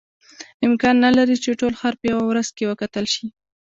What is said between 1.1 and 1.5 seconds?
لري